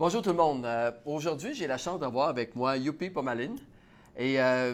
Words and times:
Bonjour 0.00 0.22
tout 0.22 0.30
le 0.30 0.36
monde. 0.36 0.64
Euh, 0.64 0.92
Aujourd'hui, 1.04 1.52
j'ai 1.52 1.66
la 1.66 1.76
chance 1.76 2.00
d'avoir 2.00 2.30
avec 2.30 2.56
moi 2.56 2.78
Youpi 2.78 3.10
Pomaline. 3.10 3.58
Et 4.16 4.40
euh, 4.40 4.72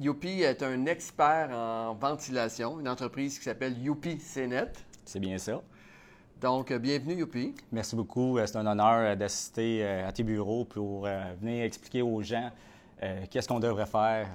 Youpi 0.00 0.42
est 0.42 0.60
un 0.64 0.86
expert 0.86 1.50
en 1.52 1.94
ventilation, 1.94 2.80
une 2.80 2.88
entreprise 2.88 3.38
qui 3.38 3.44
s'appelle 3.44 3.78
Youpi 3.80 4.18
CNET. 4.18 4.72
C'est 5.04 5.20
bien 5.20 5.38
ça. 5.38 5.62
Donc, 6.40 6.72
euh, 6.72 6.80
bienvenue 6.80 7.14
Youpi. 7.14 7.54
Merci 7.70 7.94
beaucoup. 7.94 8.36
Euh, 8.36 8.46
C'est 8.46 8.56
un 8.56 8.66
honneur 8.66 9.16
d'assister 9.16 9.86
à 9.86 10.10
tes 10.10 10.24
bureaux 10.24 10.64
pour 10.64 11.06
venir 11.40 11.62
expliquer 11.62 12.02
aux 12.02 12.20
gens 12.20 12.50
qu'est-ce 13.30 13.46
qu'on 13.46 13.60
devrait 13.60 13.86
faire 13.86 14.26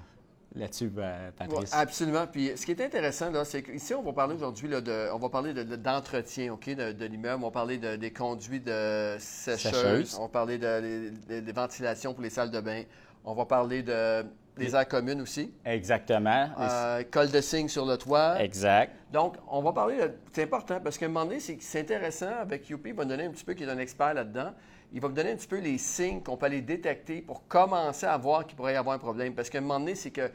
là-dessus, 0.56 0.92
euh, 0.98 1.30
Patrice. 1.38 1.74
Absolument. 1.74 2.26
Puis, 2.28 2.52
ce 2.56 2.66
qui 2.66 2.72
est 2.72 2.82
intéressant, 2.82 3.30
là, 3.32 3.46
c'est 3.46 3.62
qu'ici, 3.62 3.94
on 3.94 4.02
va 4.04 4.14
parler 4.14 4.36
aujourd'hui, 4.36 4.68
de, 4.70 5.12
on 5.14 5.18
va 5.18 5.30
parler 5.30 5.54
de- 5.54 5.64
de- 5.64 5.76
d'entretien, 5.76 6.54
OK, 6.54 6.70
de, 6.70 6.92
de 6.92 7.06
l'immeuble. 7.06 7.44
On 7.44 7.48
va 7.48 7.52
parler 7.52 7.78
de- 7.78 7.96
des 7.96 8.12
conduits 8.12 8.60
de 8.60 9.16
sécheuses. 9.20 9.60
Sécheuses. 9.74 10.16
On 10.20 10.24
va 10.24 10.30
parler 10.30 10.58
de, 10.58 11.12
des- 11.28 11.42
des 11.42 11.52
ventilations 11.52 12.14
pour 12.14 12.24
les 12.24 12.30
salles 12.30 12.52
de 12.52 12.60
bain. 12.60 12.84
On 13.26 13.34
va 13.34 13.46
parler 13.46 13.84
de, 13.84 14.24
des 14.60 14.76
aires 14.76 14.88
communes 14.88 15.22
aussi. 15.22 15.52
Exactement. 15.66 16.50
Euh, 16.60 17.04
col 17.10 17.30
de 17.32 17.42
cygne 17.42 17.68
sur 17.68 17.86
le 17.86 17.98
toit. 17.98 18.42
Exact. 18.42 18.94
Donc, 19.12 19.36
on 19.48 19.62
va 19.62 19.72
parler, 19.74 19.98
de- 19.98 20.14
c'est 20.32 20.44
important 20.44 20.80
parce 20.84 20.98
qu'à 20.98 21.06
un 21.06 21.10
moment 21.10 21.26
donné, 21.26 21.40
c'est 21.40 21.80
intéressant 21.80 22.30
avec 22.42 22.70
Youpi, 22.70 22.90
il 22.90 22.96
va 22.96 23.04
nous 23.04 23.10
donner 23.10 23.26
un 23.26 23.32
petit 23.32 23.44
peu, 23.46 23.54
qui 23.54 23.64
est 23.64 23.70
un 23.70 23.78
expert 23.80 24.14
là-dedans, 24.14 24.52
il 24.94 25.02
va 25.02 25.08
me 25.10 25.14
donner 25.14 25.32
un 25.32 25.36
petit 25.36 25.48
peu 25.48 25.60
les 25.60 25.78
signes 25.78 26.22
qu'on 26.22 26.38
peut 26.38 26.46
aller 26.48 26.62
détecter 26.62 27.22
pour 27.22 27.48
commencer 27.48 28.06
à 28.06 28.18
voir 28.18 28.46
qu'il 28.46 28.56
pourrait 28.56 28.74
y 28.74 28.78
avoir 28.78 28.96
un 28.96 29.00
problème. 29.00 29.34
Parce 29.34 29.50
qu'à 29.50 29.58
un 29.60 29.62
moment 29.62 29.80
donné, 29.80 29.96
c'est 29.96 30.12
que 30.12 30.30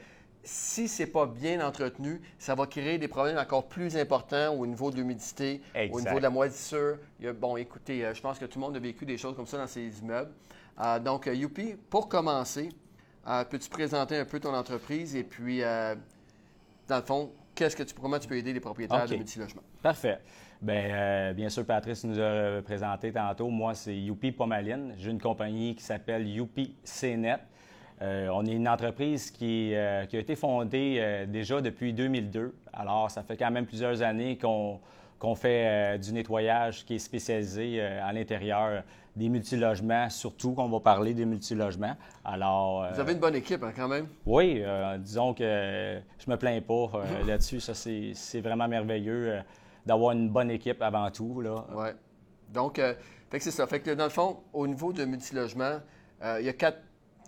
si 0.47 0.89
c'est 0.89 1.07
pas 1.07 1.25
bien 1.27 1.67
entretenu, 1.67 2.21
ça 2.39 2.55
va 2.55 2.67
créer 2.67 2.99
des 2.99 3.09
problèmes 3.09 3.39
encore 3.39 3.65
plus 3.67 3.97
importants 3.97 4.55
au 4.55 4.67
niveau 4.67 4.91
de 4.91 4.97
l'humidité, 4.97 5.63
au 5.95 6.01
niveau 6.01 6.19
de 6.19 6.23
la 6.23 6.31
moisissure. 6.31 6.99
Il 7.19 7.25
y 7.27 7.29
a- 7.29 7.33
bon, 7.33 7.57
écoutez, 7.57 8.05
euh, 8.05 8.13
je 8.13 8.21
pense 8.21 8.39
que 8.39 8.45
tout 8.45 8.59
le 8.59 8.65
monde 8.67 8.77
a 8.77 8.81
vécu 8.81 9.07
des 9.07 9.17
choses 9.17 9.35
comme 9.35 9.47
ça 9.47 9.57
dans 9.57 9.67
ses 9.67 9.89
immeubles. 10.01 10.31
Euh, 10.85 10.99
donc, 10.99 11.27
Youpi, 11.33 11.77
pour 11.89 12.09
commencer, 12.09 12.69
euh, 13.27 13.45
peux-tu 13.45 13.69
présenter 13.69 14.19
un 14.19 14.25
peu 14.25 14.41
ton 14.41 14.55
entreprise 14.55 15.17
et 15.17 15.25
puis, 15.25 15.63
euh, 15.63 15.95
dans 16.89 16.97
le 16.97 17.03
fond, 17.03 17.33
qu'est-ce 17.55 17.77
que 17.77 17.83
tu, 17.83 17.95
comment 17.95 18.19
tu 18.19 18.29
peux 18.29 18.37
aider 18.37 18.53
les 18.53 18.61
propriétaires 18.61 19.05
OK. 19.05 19.11
de 19.11 19.17
multilogements? 19.17 19.63
Parfait. 19.83 20.19
Bien, 20.61 20.75
euh, 20.75 21.33
bien 21.35 21.49
sûr, 21.49 21.65
Patrice 21.65 22.05
nous 22.05 22.19
a 22.19 22.63
présenté 22.63 23.13
tantôt. 23.13 23.49
Moi, 23.49 23.75
c'est 23.75 23.97
Youpi 23.97 24.33
Pomaline. 24.33 24.95
J'ai 24.97 25.11
une 25.11 25.21
compagnie 25.21 25.75
qui 25.75 25.83
s'appelle 25.83 26.27
Youpi 26.27 26.75
CNET. 26.85 27.37
Euh, 28.03 28.29
on 28.33 28.45
est 28.47 28.53
une 28.53 28.69
entreprise 28.69 29.31
qui, 29.31 29.75
euh, 29.75 30.07
qui 30.07 30.17
a 30.17 30.21
été 30.21 30.37
fondée 30.37 31.27
déjà 31.29 31.61
depuis 31.61 31.93
2002. 31.93 32.55
Alors, 32.73 33.11
ça 33.11 33.23
fait 33.23 33.37
quand 33.37 33.51
même 33.51 33.67
plusieurs 33.67 34.03
années 34.03 34.39
qu'on 34.39 34.81
qu'on 35.25 35.35
fait 35.35 35.65
euh, 35.67 35.99
du 35.99 36.13
nettoyage 36.13 36.85
qui 36.85 36.97
est 36.97 36.99
spécialisé 36.99 37.81
euh, 37.81 38.07
à 38.07 38.13
l'intérieur 38.13 38.83
des 39.17 39.31
multilogements, 39.31 40.11
surtout 40.11 40.53
qu'on 40.53 40.69
va 40.69 40.81
parler 40.81 41.15
des 41.15 41.25
multilogements. 41.25 41.97
Alors, 42.25 42.85
euh, 42.85 42.91
Vous 42.93 43.01
avez 43.01 43.13
une 43.13 43.21
bonne 43.21 43.37
équipe, 43.37 43.63
hein, 43.63 43.73
quand 43.75 43.89
même? 43.89 44.07
oui, 44.27 44.63
disons 44.99 45.33
que 45.33 46.01
je 46.19 46.31
me 46.31 46.37
plains 46.37 46.61
pas 46.61 46.91
là-dessus. 47.27 47.61
Ça, 47.61 47.73
c'est 47.75 48.13
c'est 48.15 48.41
vraiment 48.41 48.69
merveilleux 48.69 49.39
d'avoir 49.87 50.13
une 50.13 50.29
bonne 50.29 50.51
équipe 50.51 50.83
avant 50.83 51.11
tout. 51.11 51.41
Là. 51.41 51.65
Oui. 51.75 51.89
Donc, 52.53 52.79
euh, 52.79 52.95
fait 53.31 53.39
que 53.39 53.45
c'est 53.45 53.51
ça. 53.51 53.67
Fait 53.67 53.81
que 53.81 53.93
dans 53.93 54.05
le 54.05 54.11
fond, 54.11 54.41
au 54.53 54.67
niveau 54.67 54.93
de 54.93 55.05
multilogement, 55.05 55.81
euh, 56.23 56.37
il 56.41 56.47
y 56.47 56.49
a 56.49 56.53
quatre. 56.53 56.79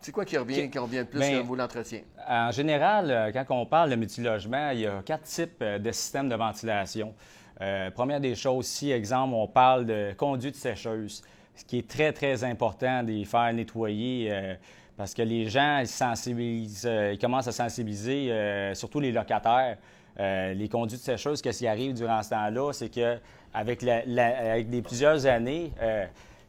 C'est 0.02 0.12
quoi 0.12 0.24
qui 0.24 0.36
revient, 0.36 0.70
qui 0.70 0.78
revient 0.78 0.98
le 0.98 1.04
plus 1.06 1.18
Ben, 1.18 1.36
au 1.38 1.42
niveau 1.42 1.54
de 1.56 1.62
l'entretien? 1.62 2.00
En 2.28 2.50
général, 2.50 3.32
quand 3.32 3.44
on 3.50 3.66
parle 3.66 3.90
de 3.90 3.96
multilogement, 3.96 4.70
il 4.70 4.80
y 4.80 4.86
a 4.86 5.02
quatre 5.02 5.24
types 5.24 5.64
de 5.64 5.90
systèmes 5.90 6.28
de 6.28 6.34
ventilation. 6.36 7.14
Euh, 7.60 7.90
première 7.90 8.20
des 8.20 8.34
choses, 8.34 8.66
si, 8.66 8.90
exemple, 8.90 9.34
on 9.34 9.46
parle 9.46 9.86
de 9.86 10.12
conduite 10.16 10.56
sécheuse, 10.56 11.22
ce 11.54 11.64
qui 11.64 11.78
est 11.78 11.88
très, 11.88 12.12
très 12.12 12.44
important 12.44 13.02
de 13.02 13.12
les 13.12 13.24
faire 13.24 13.52
nettoyer 13.52 14.28
euh, 14.30 14.54
parce 14.96 15.14
que 15.14 15.22
les 15.22 15.48
gens, 15.48 15.78
ils, 15.80 15.86
sensibilisent, 15.86 16.86
euh, 16.86 17.16
commencent 17.16 17.48
à 17.48 17.52
sensibiliser, 17.52 18.30
surtout 18.74 19.00
les 19.00 19.12
locataires. 19.12 19.76
Les 20.18 20.68
conduites 20.70 21.00
sécheuses, 21.00 21.42
qu'est-ce 21.42 21.58
qui 21.58 21.66
arrive 21.66 21.92
durant 21.92 22.22
ce 22.22 22.30
temps-là, 22.30 22.72
c'est 22.72 22.88
que 22.88 23.18
avec, 23.52 23.82
la- 23.82 24.52
avec 24.52 24.70
des 24.70 24.80
plusieurs 24.80 25.26
années, 25.26 25.72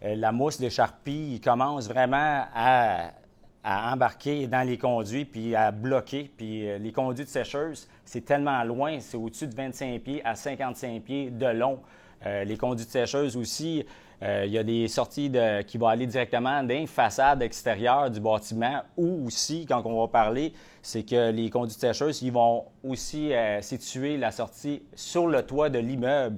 la 0.01 0.31
mousse 0.31 0.61
de 0.61 0.69
charpie 0.69 1.41
commence 1.43 1.89
vraiment 1.89 2.45
à, 2.55 3.11
à 3.69 3.91
embarquer 3.93 4.47
dans 4.47 4.65
les 4.65 4.77
conduits 4.77 5.25
puis 5.25 5.53
à 5.53 5.71
bloquer. 5.71 6.31
Puis 6.37 6.69
euh, 6.69 6.77
les 6.77 6.93
conduites 6.93 7.27
sécheuses, 7.27 7.89
c'est 8.05 8.23
tellement 8.23 8.63
loin, 8.63 8.99
c'est 9.01 9.17
au-dessus 9.17 9.47
de 9.47 9.53
25 9.55 9.99
pieds 10.01 10.21
à 10.23 10.35
55 10.35 11.01
pieds 11.01 11.29
de 11.31 11.47
long. 11.47 11.79
Euh, 12.25 12.45
les 12.45 12.55
conduites 12.55 12.89
sécheuses 12.89 13.35
aussi, 13.35 13.85
euh, 14.23 14.43
il 14.45 14.53
y 14.53 14.57
a 14.57 14.63
des 14.63 14.87
sorties 14.87 15.29
de- 15.29 15.63
qui 15.63 15.77
vont 15.77 15.87
aller 15.87 16.07
directement 16.07 16.61
dans 16.63 16.67
les 16.69 16.87
façades 16.87 17.41
extérieures 17.41 18.09
du 18.09 18.21
bâtiment 18.21 18.83
ou 18.95 19.27
aussi, 19.27 19.65
quand 19.65 19.85
on 19.85 19.99
va 19.99 20.07
parler, 20.07 20.53
c'est 20.81 21.03
que 21.03 21.31
les 21.31 21.49
conduites 21.49 21.77
sécheuses, 21.79 22.21
ils 22.21 22.31
vont 22.31 22.63
aussi 22.85 23.31
situer 23.59 24.15
la 24.15 24.31
sortie 24.31 24.81
sur 24.95 25.27
le 25.27 25.43
toit 25.43 25.69
de 25.69 25.79
l'immeuble. 25.79 26.37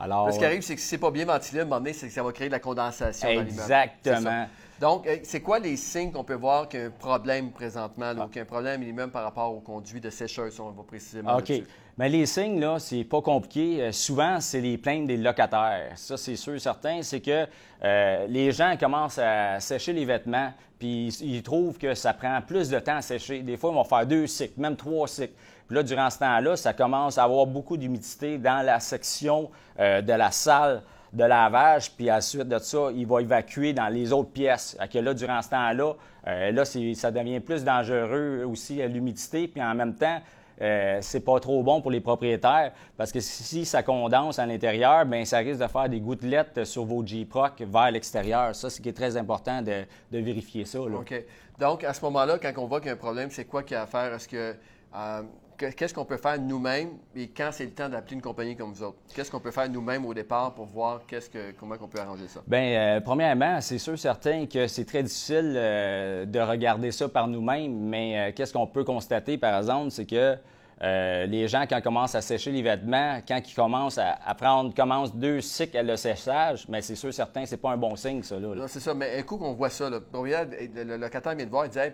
Alors, 0.00 0.32
Ce 0.32 0.38
qui 0.38 0.44
arrive, 0.46 0.62
c'est 0.62 0.76
que 0.76 0.80
si 0.80 0.86
c'est 0.88 0.98
pas 0.98 1.10
bien 1.10 1.26
ventilé, 1.26 1.60
à 1.60 1.62
un 1.62 1.66
moment 1.66 1.76
donné, 1.76 1.92
c'est 1.92 2.06
que 2.06 2.12
ça 2.14 2.22
va 2.22 2.32
créer 2.32 2.48
de 2.48 2.52
la 2.54 2.58
condensation 2.58 3.28
dans 3.28 3.34
l'immeuble. 3.42 3.50
Exactement. 3.60 4.46
Donc, 4.80 5.06
euh, 5.06 5.18
c'est 5.24 5.40
quoi 5.40 5.58
les 5.58 5.76
signes 5.76 6.10
qu'on 6.10 6.24
peut 6.24 6.34
voir 6.34 6.68
qu'il 6.68 6.80
y 6.80 6.82
a 6.82 6.86
un 6.86 6.90
problème 6.90 7.50
présentement, 7.50 8.12
là, 8.14 8.24
ou 8.24 8.28
qu'il 8.28 8.36
y 8.36 8.38
a 8.38 8.42
un 8.42 8.46
problème 8.46 8.80
minimum 8.80 9.10
par 9.10 9.24
rapport 9.24 9.54
au 9.54 9.60
conduit 9.60 10.00
de 10.00 10.08
sécheuse, 10.08 10.54
si 10.54 10.60
on 10.60 10.70
va 10.70 10.82
précisément 10.82 11.36
OK. 11.36 11.52
Mais 11.98 12.08
les 12.08 12.24
signes, 12.24 12.58
là, 12.58 12.78
c'est 12.78 13.04
pas 13.04 13.20
compliqué. 13.20 13.82
Euh, 13.82 13.92
souvent, 13.92 14.40
c'est 14.40 14.62
les 14.62 14.78
plaintes 14.78 15.06
des 15.06 15.18
locataires. 15.18 15.92
Ça, 15.96 16.16
c'est 16.16 16.36
sûr, 16.36 16.58
certain. 16.58 17.02
C'est 17.02 17.20
que 17.20 17.46
euh, 17.84 18.26
les 18.26 18.52
gens 18.52 18.74
commencent 18.80 19.18
à 19.18 19.60
sécher 19.60 19.92
les 19.92 20.06
vêtements, 20.06 20.50
puis 20.78 21.08
ils, 21.08 21.34
ils 21.34 21.42
trouvent 21.42 21.76
que 21.76 21.94
ça 21.94 22.14
prend 22.14 22.40
plus 22.40 22.70
de 22.70 22.78
temps 22.78 22.96
à 22.96 23.02
sécher. 23.02 23.42
Des 23.42 23.58
fois, 23.58 23.70
ils 23.72 23.76
vont 23.76 23.84
faire 23.84 24.06
deux 24.06 24.26
cycles, 24.26 24.58
même 24.58 24.76
trois 24.76 25.06
cycles. 25.06 25.34
Puis 25.66 25.76
là, 25.76 25.82
durant 25.82 26.08
ce 26.08 26.18
temps-là, 26.18 26.56
ça 26.56 26.72
commence 26.72 27.18
à 27.18 27.24
avoir 27.24 27.46
beaucoup 27.46 27.76
d'humidité 27.76 28.38
dans 28.38 28.64
la 28.64 28.80
section 28.80 29.50
euh, 29.78 30.00
de 30.00 30.12
la 30.12 30.30
salle 30.30 30.82
de 31.12 31.24
lavage, 31.24 31.92
puis 31.92 32.08
à 32.08 32.16
la 32.16 32.20
suite 32.20 32.48
de 32.48 32.58
ça, 32.58 32.90
il 32.94 33.06
va 33.06 33.20
évacuer 33.20 33.72
dans 33.72 33.88
les 33.88 34.12
autres 34.12 34.30
pièces. 34.30 34.76
Que 34.92 34.98
là, 34.98 35.14
durant 35.14 35.42
ce 35.42 35.50
temps-là, 35.50 35.94
euh, 36.26 36.52
là, 36.52 36.64
ça 36.64 37.10
devient 37.10 37.40
plus 37.40 37.64
dangereux 37.64 38.44
aussi 38.44 38.80
à 38.80 38.86
l'humidité, 38.86 39.48
puis 39.48 39.62
en 39.62 39.74
même 39.74 39.94
temps, 39.94 40.20
euh, 40.62 40.98
c'est 41.00 41.20
pas 41.20 41.40
trop 41.40 41.62
bon 41.62 41.80
pour 41.80 41.90
les 41.90 42.00
propriétaires 42.00 42.72
parce 42.98 43.12
que 43.12 43.20
si 43.20 43.64
ça 43.64 43.82
condense 43.82 44.38
à 44.38 44.44
l'intérieur, 44.44 45.06
bien, 45.06 45.24
ça 45.24 45.38
risque 45.38 45.60
de 45.60 45.66
faire 45.66 45.88
des 45.88 46.00
gouttelettes 46.00 46.64
sur 46.64 46.84
vos 46.84 47.04
J-Proc 47.04 47.62
vers 47.62 47.90
l'extérieur. 47.90 48.54
Ça, 48.54 48.68
c'est 48.68 48.76
ce 48.76 48.82
qui 48.82 48.90
est 48.90 48.96
très 48.96 49.16
important 49.16 49.62
de, 49.62 49.84
de 50.12 50.18
vérifier 50.18 50.66
ça. 50.66 50.78
là. 50.78 50.98
OK. 50.98 51.14
Donc, 51.58 51.84
à 51.84 51.94
ce 51.94 52.04
moment-là, 52.04 52.38
quand 52.38 52.52
on 52.58 52.66
voit 52.66 52.80
qu'il 52.80 52.88
y 52.88 52.90
a 52.90 52.94
un 52.94 52.98
problème, 52.98 53.30
c'est 53.30 53.46
quoi 53.46 53.62
qu'il 53.62 53.74
y 53.74 53.76
a 53.76 53.82
à 53.82 53.86
faire? 53.86 54.12
Est-ce 54.12 54.28
que. 54.28 54.54
Euh, 54.94 55.22
que- 55.56 55.70
Qu'est-ce 55.72 55.92
qu'on 55.92 56.04
peut 56.06 56.16
faire 56.16 56.40
nous-mêmes 56.40 56.92
et 57.14 57.28
quand 57.28 57.50
c'est 57.52 57.64
le 57.66 57.70
temps 57.72 57.88
d'appeler 57.88 58.14
une 58.16 58.22
compagnie 58.22 58.56
comme 58.56 58.72
vous 58.72 58.82
autres? 58.82 58.96
Qu'est-ce 59.14 59.30
qu'on 59.30 59.40
peut 59.40 59.50
faire 59.50 59.68
nous-mêmes 59.68 60.06
au 60.06 60.14
départ 60.14 60.54
pour 60.54 60.64
voir 60.66 61.02
que, 61.06 61.16
comment 61.58 61.74
on 61.80 61.86
peut 61.88 62.00
arranger 62.00 62.28
ça? 62.28 62.40
Bien, 62.46 62.62
euh, 62.96 63.00
premièrement, 63.00 63.60
c'est 63.60 63.78
sûr 63.78 63.98
certain 63.98 64.46
que 64.46 64.66
c'est 64.66 64.84
très 64.86 65.02
difficile 65.02 65.52
euh, 65.56 66.24
de 66.24 66.40
regarder 66.40 66.90
ça 66.92 67.08
par 67.08 67.28
nous-mêmes, 67.28 67.78
mais 67.78 68.32
qu'est-ce 68.34 68.52
qu'on 68.54 68.66
peut 68.66 68.84
constater, 68.84 69.36
par 69.36 69.56
exemple, 69.58 69.90
c'est 69.90 70.06
que 70.06 70.36
les 70.82 71.46
gens, 71.46 71.64
quand 71.68 71.76
ils 71.76 71.82
commencent 71.82 72.14
à 72.14 72.22
sécher 72.22 72.50
les 72.52 72.62
vêtements, 72.62 73.20
quand 73.28 73.38
ils 73.46 73.54
commencent 73.54 73.98
à, 73.98 74.18
à 74.24 74.34
prendre, 74.34 74.74
commencent 74.74 75.14
deux 75.14 75.42
cycles 75.42 75.84
de 75.84 75.94
séchage, 75.94 76.64
mais 76.70 76.80
c'est 76.80 76.94
sûr 76.94 77.12
certain, 77.12 77.44
c'est 77.44 77.58
pas 77.58 77.72
un 77.72 77.76
bon 77.76 77.94
signe, 77.96 78.22
ça. 78.22 78.38
Là, 78.40 78.66
c'est 78.66 78.80
ça, 78.80 78.94
mais 78.94 79.18
un 79.18 79.22
coup 79.22 79.36
qu'on 79.36 79.52
voit 79.52 79.68
ça, 79.68 79.90
là, 79.90 79.98
le 79.98 80.26
le, 80.74 80.84
le 80.84 80.96
locataire 80.96 81.34
vient 81.34 81.44
de 81.44 81.50
voir, 81.50 81.66
il 81.66 81.70
dit 81.70 81.78
Hey, 81.78 81.92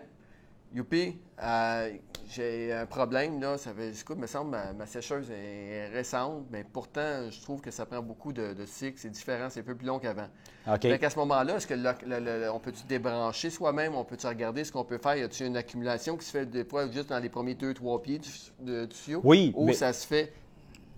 Youpi, 0.75 1.17
euh, 1.43 1.91
j'ai 2.29 2.73
un 2.73 2.87
problème, 2.87 3.41
là, 3.41 3.57
ça 3.57 3.73
fait, 3.73 3.91
écoute, 3.91 4.19
me 4.19 4.27
semble, 4.27 4.51
ma, 4.51 4.73
ma 4.73 4.87
sécheuse 4.87 5.31
est 5.31 5.89
récente, 5.93 6.45
mais 6.51 6.65
pourtant, 6.65 7.31
je 7.31 7.41
trouve 7.41 7.61
que 7.61 7.71
ça 7.71 7.87
prend 7.87 8.03
beaucoup 8.03 8.33
de, 8.33 8.53
de 8.53 8.67
cycles, 8.67 8.99
c'est 8.99 9.11
différent, 9.11 9.49
c'est 9.49 9.61
un 9.61 9.63
peu 9.63 9.75
plus 9.77 9.87
long 9.87 9.99
qu'avant. 9.99 10.27
Fait 10.91 10.99
qu'à 10.99 11.11
ce 11.11 11.19
moment-là, 11.21 11.57
est-ce 11.57 11.67
que 11.69 11.75
le- 11.75 11.95
le- 12.07 12.19
le- 12.19 12.51
on 12.51 12.59
peut-tu 12.59 12.85
débrancher 12.85 13.51
soi-même, 13.51 13.95
on 13.95 14.05
peut-tu 14.05 14.27
regarder 14.27 14.65
ce 14.65 14.73
qu'on 14.73 14.85
peut 14.85 14.99
faire? 14.99 15.17
Y 15.17 15.23
a-t-il 15.23 15.47
une 15.47 15.57
accumulation 15.57 16.17
qui 16.17 16.27
se 16.27 16.33
fait 16.33 16.47
des 16.47 16.65
fois 16.65 16.91
juste 16.91 17.11
dans 17.11 17.21
les 17.21 17.29
premiers 17.29 17.55
deux, 17.55 17.73
trois 17.73 18.03
pieds 18.03 18.19
du, 18.19 18.29
de- 18.61 18.85
du 18.87 18.95
tuyau? 18.97 19.21
Oui, 19.23 19.53
Ou 19.57 19.67
mais- 19.67 19.73
ça 19.73 19.93
se 19.93 20.05
fait 20.07 20.33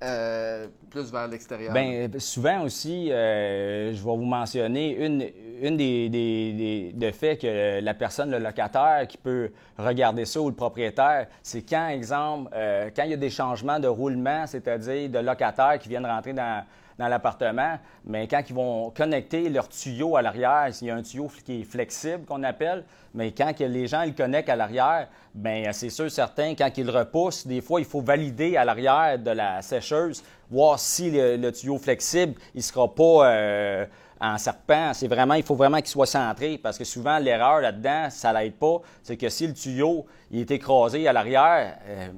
euh, 0.03 0.67
plus 0.91 1.11
vers 1.11 1.27
l'extérieur? 1.29 1.73
Bien, 1.73 2.09
souvent 2.19 2.63
aussi, 2.63 3.11
euh, 3.11 3.91
je 3.93 3.97
vais 3.97 4.03
vous 4.03 4.17
mentionner 4.25 4.97
une, 5.05 5.25
une 5.61 5.77
des, 5.77 6.09
des, 6.09 6.53
des- 6.53 6.93
de 6.95 7.11
faits 7.11 7.41
que 7.41 7.81
la 7.81 7.95
personne, 7.95 8.31
le 8.31 8.39
locataire, 8.39 9.07
qui 9.09 9.17
peut 9.19 9.51
regarder 9.77 10.25
ça 10.25 10.41
ou 10.41 10.49
le 10.49 10.55
propriétaire, 10.55 11.27
c'est 11.43 11.63
quand, 11.63 11.89
exemple, 11.89 12.51
euh, 12.55 12.91
quand 12.95 13.05
il 13.05 13.11
y 13.11 13.15
a 13.15 13.17
des 13.19 13.31
changements 13.31 13.81
de 13.81 13.89
roulement, 13.89 14.47
c'est-à-dire 14.47 15.09
de 15.09 15.19
locataires 15.19 15.79
qui 15.79 15.89
viennent 15.89 16.07
rentrer 16.07 16.33
dans, 16.33 16.65
dans 16.99 17.09
l'appartement, 17.09 17.79
mais 18.05 18.27
quand 18.27 18.43
ils 18.49 18.55
vont 18.55 18.91
connecter 18.91 19.49
leur 19.49 19.69
tuyau 19.69 20.17
à 20.17 20.23
l'arrière, 20.23 20.69
s'il 20.73 20.89
y 20.89 20.91
a 20.91 20.97
un 20.97 21.03
tuyau 21.03 21.31
qui 21.45 21.61
est 21.61 21.65
flexible 21.65 22.25
qu'on 22.25 22.43
appelle, 22.43 22.85
mais 23.15 23.33
quand 23.33 23.53
les 23.61 23.87
gens 23.87 24.05
le 24.05 24.11
connectent 24.11 24.49
à 24.49 24.57
l'arrière, 24.57 25.09
bien 25.35 25.73
c'est 25.73 25.91
sûr 25.91 26.11
certain 26.11 26.55
quand 26.55 26.71
ils 26.77 26.91
repoussent, 26.91 27.47
des 27.47 27.61
fois 27.61 27.81
il 27.81 27.87
faut 27.87 28.01
valider 28.01 28.57
à 28.57 28.65
l'arrière 28.65 29.19
de 29.19 29.31
la 29.31 29.63
sécheuse, 29.63 30.25
voir 30.51 30.79
si 30.79 31.11
le, 31.11 31.51
tuyau 31.53 31.79
flexible 31.79 32.35
il 32.55 32.63
sera 32.63 32.93
pas 32.93 33.31
euh, 33.31 33.87
en 34.21 34.39
serpent. 34.39 34.93
C'est 34.95 35.09
vraiment, 35.09 35.35
il 35.35 35.43
faut 35.43 35.55
vraiment 35.55 35.79
qu'il 35.79 35.89
soit 35.89 36.07
centré 36.07 36.59
parce 36.59 36.79
que 36.79 36.85
souvent, 36.85 37.19
l'erreur 37.19 37.61
là-dedans, 37.61 38.09
ça 38.11 38.33
l'aide 38.33 38.55
pas. 38.55 38.81
C'est 39.03 39.17
que 39.17 39.29
si 39.29 39.47
le 39.47 39.55
tuyau 39.55 40.07
il 40.31 40.41
est 40.41 40.51
écrasé 40.51 41.07
à 41.07 41.13
l'arrière, 41.13 41.79
euh, 41.87 42.09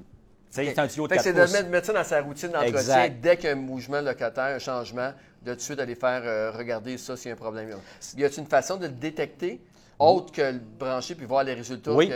c'est 0.50 0.79
un 0.79 0.88
tuyau 0.88 1.06
de 1.08 1.17
C'est 1.19 1.32
de 1.32 1.70
mettre, 1.70 1.87
ça 1.87 1.93
dans 1.93 2.05
sa 2.05 2.20
routine 2.20 2.49
d'entretien. 2.49 3.08
Dès 3.23 3.37
qu'il 3.37 3.47
y 3.47 3.52
a 3.52 3.52
un 3.52 3.56
mouvement 3.56 4.00
locataire, 4.00 4.56
un 4.56 4.58
changement, 4.58 5.12
de 5.43 5.52
tout 5.52 5.56
de 5.56 5.62
suite 5.62 5.81
aller 5.81 5.94
faire 5.94 6.23
euh, 6.25 6.50
regarder 6.50 6.99
ça 6.99 7.17
s'il 7.17 7.29
y 7.29 7.31
a 7.31 7.35
un 7.35 7.37
problème. 7.37 7.70
Y 8.17 8.25
a-t-il 8.25 8.41
une 8.41 8.47
façon 8.47 8.76
de 8.76 8.87
le 8.87 8.93
détecter 8.93 9.61
autre 9.99 10.32
que 10.32 10.43
le 10.43 10.61
brancher 10.79 11.14
puis 11.14 11.26
voir 11.26 11.44
les 11.44 11.55
résultats? 11.55 11.93
Oui. 11.93 12.12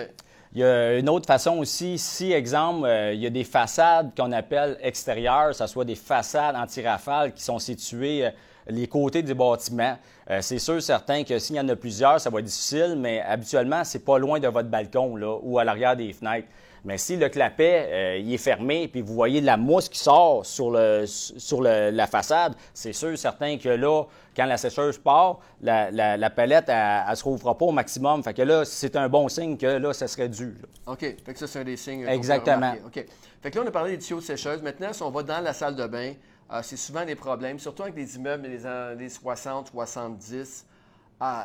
Il 0.53 0.61
y 0.61 0.65
a 0.65 0.99
une 0.99 1.09
autre 1.09 1.27
façon 1.27 1.59
aussi, 1.59 1.99
si, 1.99 2.33
exemple, 2.33 2.87
euh, 2.87 3.13
il 3.13 3.21
y 3.21 3.27
a 3.27 3.31
des 3.31 3.43
façades 3.43 4.13
qu'on 4.17 4.31
appelle 4.31 4.79
extérieures, 4.83 5.49
que 5.49 5.57
ce 5.57 5.67
soit 5.67 5.85
des 5.85 5.97
façades 5.97 6.55
anti-rafales 6.55 7.33
qui 7.33 7.43
sont 7.43 7.59
situées 7.59 8.27
euh, 8.27 8.31
les 8.67 8.87
côtés 8.87 9.23
du 9.23 9.35
bâtiment. 9.35 9.97
c'est 10.41 10.59
sûr, 10.59 10.83
certain 10.83 11.23
que 11.25 11.39
s'il 11.39 11.57
y 11.57 11.61
en 11.61 11.69
a 11.69 11.77
plusieurs, 11.77 12.21
ça 12.21 12.31
va 12.31 12.41
être 12.41 12.47
difficile, 12.47 12.97
mais 12.99 13.21
habituellement, 13.21 13.85
c'est 13.85 14.05
pas 14.05 14.19
loin 14.19 14.41
de 14.41 14.49
votre 14.49 14.69
balcon 14.69 15.17
là, 15.17 15.39
ou 15.43 15.59
à 15.59 15.65
l'arrière 15.65 15.97
des 15.97 16.13
fenêtres. 16.13 16.49
Mais 16.85 16.99
si 16.99 17.17
le 17.17 17.31
clapet 17.31 17.89
euh, 17.91 18.19
il 18.19 18.33
est 18.33 18.39
fermé, 18.39 18.89
puis 18.89 19.01
vous 19.01 19.15
voyez 19.15 19.41
de 19.41 19.47
la 19.47 19.57
mousse 19.57 19.89
qui 19.89 19.99
sort 19.99 20.45
sur, 20.45 20.71
le, 20.71 21.05
sur 21.07 21.63
la 21.63 22.07
façade, 22.07 22.55
c'est 22.75 22.93
sûr, 22.93 23.17
certain 23.17 23.57
que 23.57 23.71
là, 23.71 24.05
quand 24.37 24.45
la 24.45 24.59
sécheuse 24.59 24.99
part, 24.99 25.39
la, 25.63 25.91
la, 25.91 26.31
palette, 26.31 26.69
elle 26.69 27.11
ne 27.11 27.15
se 27.15 27.25
rouvrira 27.25 27.57
pas 27.57 27.65
au 27.65 27.73
maximum. 27.73 28.23
Fait 28.23 28.35
que 28.35 28.43
là, 28.43 28.65
c'est 28.67 28.97
un 28.97 29.09
bon 29.09 29.29
signe 29.29 29.57
que 29.57 29.67
là, 29.67 29.93
ça 29.95 30.07
serait 30.09 30.29
dû. 30.29 30.55
OK. 30.87 31.01
Fait 31.01 31.33
que 31.33 31.39
ça, 31.39 31.47
c'est 31.47 31.61
un 31.61 31.65
des 31.65 31.77
signes. 31.77 32.07
Exactement. 32.07 32.75
OK. 32.87 33.05
Fait 33.43 33.51
que 33.51 33.59
là, 33.59 33.65
on 33.65 33.69
a 33.69 33.71
parlé 33.71 33.97
des 33.97 34.03
tuyaux 34.03 34.21
de 34.21 34.25
sécheuse. 34.25 34.61
Maintenant, 34.61 34.93
si 34.93 35.03
on 35.03 35.11
va 35.11 35.23
dans 35.23 35.41
la 35.41 35.53
salle 35.53 35.77
de 35.77 35.87
bain, 35.87 36.13
euh, 36.53 36.61
c'est 36.63 36.77
souvent 36.77 37.05
des 37.05 37.15
problèmes, 37.15 37.59
surtout 37.59 37.83
avec 37.83 37.95
des 37.95 38.17
immeubles 38.17 38.49
des 38.49 38.67
années 38.67 39.09
60, 39.09 39.69
70, 39.69 40.67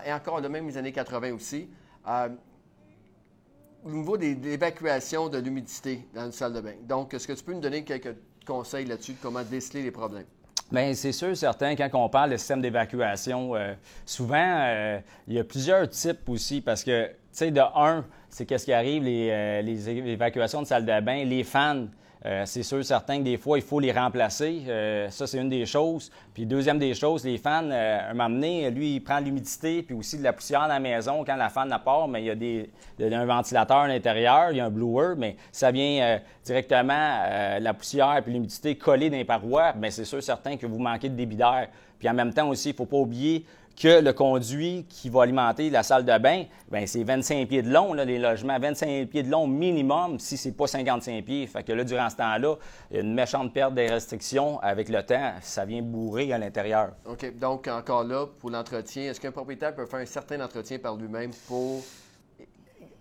et 0.06 0.14
encore, 0.14 0.42
même 0.42 0.68
les 0.68 0.78
années 0.78 0.92
80 0.92 1.34
aussi. 1.34 1.70
Euh, 2.08 2.30
au 3.86 3.92
niveau 3.92 4.18
des, 4.18 4.36
de 4.36 4.58
de 4.58 5.38
l'humidité 5.38 6.06
dans 6.14 6.26
une 6.26 6.34
salle 6.34 6.54
de 6.54 6.60
bain. 6.60 6.74
Donc, 6.84 7.14
est-ce 7.14 7.26
que 7.26 7.34
tu 7.34 7.44
peux 7.44 7.54
nous 7.54 7.62
donner 7.62 7.86
quelques 7.86 8.16
conseils 8.46 8.86
là-dessus 8.86 9.14
de 9.14 9.20
comment 9.22 9.42
déceler 9.42 9.84
les 9.84 9.92
problèmes? 9.92 10.26
Bien, 10.70 10.94
c'est 10.94 11.14
sûr, 11.14 11.36
certain, 11.36 11.76
quand 11.76 11.90
on 11.94 12.10
parle 12.10 12.32
de 12.32 12.38
système 12.38 12.62
d'évacuation, 12.62 13.56
euh, 13.56 13.74
souvent, 14.06 15.00
il 15.28 15.34
y 15.34 15.40
a 15.40 15.44
plusieurs 15.46 15.90
types 15.90 16.28
aussi 16.28 16.60
parce 16.60 16.84
que, 16.84 17.08
tu 17.08 17.14
sais, 17.32 17.52
de 17.52 17.62
un, 17.62 18.06
c'est 18.30 18.46
qu'est-ce 18.46 18.66
qui 18.66 18.74
arrive, 18.74 19.04
les, 19.04 19.90
évacuations 19.90 20.62
de 20.62 20.68
salle 20.68 20.86
de 20.86 21.00
bain, 21.00 21.24
les 21.24 21.46
fans 21.46 21.88
euh, 22.26 22.44
c'est 22.46 22.64
sûr, 22.64 22.84
certain 22.84 23.20
que 23.20 23.24
des 23.24 23.38
fois, 23.38 23.58
il 23.58 23.64
faut 23.64 23.80
les 23.80 23.94
remplacer. 23.94 24.64
Euh, 24.68 25.10
ça, 25.10 25.26
c'est 25.26 25.38
une 25.38 25.48
des 25.48 25.66
choses. 25.66 26.12
Puis, 26.34 26.46
deuxième 26.46 26.78
des 26.78 26.94
choses, 26.94 27.24
les 27.24 27.38
fans, 27.38 27.70
euh, 27.72 28.10
un 28.10 28.14
moment 28.14 28.30
donné, 28.30 28.70
lui, 28.72 28.96
il 28.96 29.00
prend 29.00 29.20
l'humidité 29.20 29.84
puis 29.84 29.96
aussi 29.96 30.18
de 30.18 30.24
la 30.24 30.34
poussière 30.34 30.62
dans 30.62 30.68
la 30.68 30.80
maison 30.82 31.24
quand 31.24 31.38
la 31.38 31.50
fan 31.50 31.74
part, 31.84 32.10
mais 32.10 32.22
il 32.22 32.26
y 32.26 32.30
a 32.30 32.36
des, 32.36 32.70
un 33.00 33.26
ventilateur 33.26 33.78
à 33.78 33.88
l'intérieur, 33.88 34.52
il 34.52 34.58
y 34.58 34.60
a 34.60 34.66
un 34.66 34.70
blower, 34.70 35.16
mais 35.18 35.38
ça 35.52 35.72
vient 35.72 36.20
directement, 36.44 37.24
la 37.60 37.74
poussière 37.74 38.20
puis 38.24 38.34
l'humidité 38.34 38.76
collée 38.76 39.10
dans 39.10 39.18
les 39.18 39.24
parois, 39.24 39.72
bien, 39.74 39.90
c'est 39.90 40.04
sûr, 40.04 40.22
certain 40.22 40.58
que 40.58 40.66
vous 40.66 40.80
manquez 40.80 41.08
de 41.08 41.16
débit 41.16 41.38
d'air. 41.38 41.70
Puis, 41.98 42.10
en 42.10 42.14
même 42.14 42.34
temps 42.34 42.50
aussi, 42.50 42.70
il 42.70 42.74
ne 42.74 42.78
faut 42.78 42.86
pas 42.86 42.98
oublier 42.98 43.46
que 43.80 44.02
le 44.02 44.12
conduit 44.12 44.86
qui 44.90 45.10
va 45.10 45.24
alimenter 45.24 45.70
la 45.70 45.84
salle 45.84 46.04
de 46.04 46.18
bain, 46.18 46.44
bien, 46.70 46.86
c'est 46.86 47.04
25 47.04 47.48
pieds 47.48 47.62
de 47.62 47.70
long, 47.72 47.94
les 47.94 48.20
logements, 48.20 48.60
25 48.60 49.08
pieds 49.08 49.24
de 49.24 49.32
long 49.32 49.48
minimum, 49.48 50.20
si 50.20 50.36
c'est 50.36 50.52
pas 50.52 50.68
55 50.68 51.24
pieds. 51.24 51.48
Fait 51.48 51.64
que 51.64 51.72
là, 51.72 51.86
durant 51.86 52.10
ce 52.10 52.18
temps-là, 52.18 52.56
il 52.92 52.98
y 52.98 53.00
a 53.00 53.04
une 53.04 53.14
méchante 53.14 53.54
perte 53.54 53.74
des 53.74 53.88
restrictions. 53.88 54.60
Avec 54.60 54.90
le 54.90 55.02
temps, 55.04 55.34
ça 55.42 55.64
vient 55.64 55.82
bourrer 55.82 56.34
à 56.34 56.38
l'intérieur. 56.38 56.92
OK. 57.06 57.38
Donc, 57.40 57.68
encore 57.68 58.04
là, 58.04 58.26
pour 58.28 58.50
l'entretien, 58.50 59.04
est-ce 59.04 59.22
qu'un 59.22 59.32
propriétaire 59.32 59.74
peut 59.74 59.86
faire 59.86 60.00
un 60.00 60.06
certain 60.06 60.42
entretien 60.42 60.78
par 60.78 60.98
lui-même 60.98 61.32
pour 61.48 61.82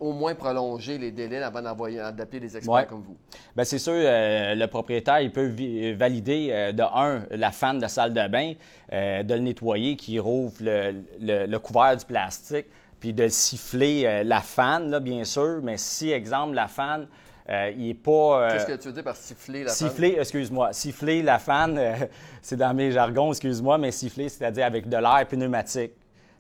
au 0.01 0.13
moins 0.13 0.35
prolonger 0.35 0.99
les 0.99 1.11
délais 1.11 1.43
avant 1.43 1.63
d'appeler 1.63 2.41
des 2.41 2.57
experts 2.57 2.87
comme 2.87 3.03
vous? 3.03 3.17
Bien, 3.55 3.65
c'est 3.65 3.79
sûr, 3.79 3.95
euh, 3.95 4.55
le 4.55 4.67
propriétaire, 4.67 5.21
il 5.21 5.33
peut 5.33 5.53
valider 5.97 6.49
euh, 6.51 6.73
de 6.73 6.83
un, 6.83 7.25
la 7.31 7.51
fan 7.51 7.77
de 7.77 7.83
la 7.83 7.89
salle 7.89 8.13
de 8.13 8.29
bain, 8.29 8.55
euh, 8.93 9.23
de 9.23 9.35
le 9.35 9.41
nettoyer, 9.41 9.97
qui 9.97 10.19
rouvre 10.19 10.57
le, 10.61 11.57
couvert 11.59 11.97
du 11.97 12.05
plastique, 12.05 12.67
puis 13.01 13.13
de 13.13 13.29
siffler 13.29 14.25
la 14.25 14.41
fan, 14.41 14.91
là, 14.91 15.01
bien 15.01 15.25
sûr. 15.25 15.61
Mais 15.63 15.77
si, 15.77 16.11
exemple, 16.11 16.55
la 16.55 16.67
fan, 16.67 17.07
il 17.49 17.87
n'est 17.87 17.95
pas. 17.95 18.49
Qu'est-ce 18.53 18.67
que 18.67 18.77
tu 18.77 18.89
veux 18.89 18.95
dire 18.95 19.05
par 19.05 19.17
siffler 19.17 19.65
la 19.65 19.71
fan? 19.71 19.89
Siffler, 19.89 20.17
excuse-moi. 20.19 20.73
Siffler 20.73 21.23
la 21.23 21.39
fan, 21.39 21.81
c'est 22.43 22.57
dans 22.57 22.75
mes 22.75 22.91
jargons, 22.91 23.31
excuse-moi, 23.31 23.79
mais 23.79 23.93
siffler, 23.93 24.29
c'est-à-dire 24.29 24.67
avec 24.67 24.89
de 24.89 24.97
l'air 24.97 25.27
pneumatique 25.29 25.93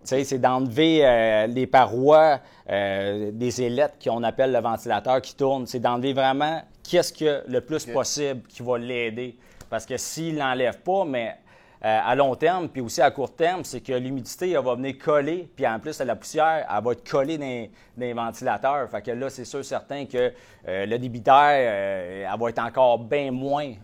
c'est 0.05 0.39
d'enlever 0.39 1.05
euh, 1.05 1.47
les 1.47 1.67
parois 1.67 2.41
euh, 2.71 3.31
des 3.33 3.63
ailettes 3.63 3.95
qu'on 4.03 4.23
appelle 4.23 4.53
le 4.53 4.61
ventilateur 4.61 5.21
qui 5.21 5.35
tourne. 5.35 5.67
C'est 5.67 5.81
d'enlever 5.81 6.13
vraiment 6.13 6.63
qu'est-ce 6.83 7.13
que 7.13 7.43
le 7.49 7.61
plus 7.61 7.85
possible 7.87 8.43
qui 8.49 8.63
va 8.63 8.79
l'aider. 8.79 9.37
Parce 9.69 9.85
que 9.85 9.97
s'il 9.97 10.35
ne 10.35 10.41
l'enlève 10.41 10.81
pas, 10.81 11.05
mais 11.05 11.37
euh, 11.85 12.01
à 12.03 12.15
long 12.15 12.35
terme, 12.35 12.69
puis 12.69 12.81
aussi 12.81 13.03
à 13.03 13.11
court 13.11 13.37
terme, 13.37 13.65
c'est 13.65 13.81
que 13.81 13.93
l'humidité, 13.93 14.55
va 14.55 14.75
venir 14.75 14.97
coller, 14.99 15.49
puis 15.55 15.67
en 15.67 15.79
plus, 15.79 16.01
la 16.01 16.17
poussière, 16.17 16.67
elle 16.69 16.85
va 16.85 16.93
être 16.93 17.09
collée 17.09 17.37
dans, 17.39 17.69
les 17.99 18.13
ventilateurs. 18.13 18.89
Fait 18.91 19.03
que 19.03 19.11
là, 19.11 19.29
c'est 19.29 19.45
sûr, 19.45 19.65
certain 19.65 20.07
que 20.07 20.33
le 20.67 20.97
débit 20.97 21.21
d'air, 21.21 22.31
elle 22.33 22.41
va 22.41 22.49
être 22.49 22.59
encore 22.61 22.99
bien 22.99 23.31
moins. 23.31 23.75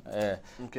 OK. 0.62 0.78